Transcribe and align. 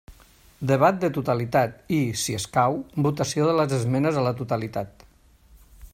Debat 0.69 0.95
de 1.03 1.09
totalitat 1.17 1.93
i, 1.97 1.99
si 2.23 2.35
escau, 2.39 2.79
votació 3.09 3.51
de 3.51 3.55
les 3.61 3.77
esmenes 3.81 4.19
a 4.23 4.25
la 4.31 4.37
totalitat. 4.41 5.05